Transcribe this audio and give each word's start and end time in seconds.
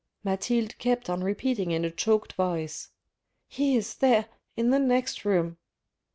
Mathilde 0.23 0.75
kept 0.79 1.11
on 1.11 1.23
repeating 1.23 1.69
in 1.69 1.85
a 1.85 1.91
choked 1.91 2.33
voice:" 2.33 2.89
He 3.47 3.75
is 3.77 3.93
there 3.97 4.29
in 4.57 4.71
the 4.71 4.79
next 4.79 5.25
room." 5.25 5.57